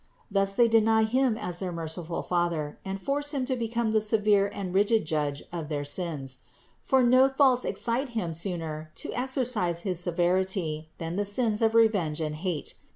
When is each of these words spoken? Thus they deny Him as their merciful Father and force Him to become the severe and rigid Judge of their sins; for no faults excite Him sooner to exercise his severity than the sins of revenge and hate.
Thus 0.31 0.53
they 0.53 0.67
deny 0.67 1.03
Him 1.03 1.37
as 1.37 1.59
their 1.59 1.71
merciful 1.71 2.23
Father 2.23 2.79
and 2.83 2.99
force 2.99 3.35
Him 3.35 3.45
to 3.45 3.55
become 3.55 3.91
the 3.91 4.01
severe 4.01 4.49
and 4.51 4.73
rigid 4.73 5.05
Judge 5.05 5.43
of 5.53 5.69
their 5.69 5.83
sins; 5.85 6.39
for 6.81 7.03
no 7.03 7.29
faults 7.29 7.65
excite 7.65 8.09
Him 8.17 8.33
sooner 8.33 8.89
to 8.95 9.13
exercise 9.13 9.81
his 9.81 9.99
severity 9.99 10.89
than 10.97 11.17
the 11.17 11.23
sins 11.25 11.61
of 11.61 11.75
revenge 11.75 12.19
and 12.19 12.33
hate. 12.37 12.73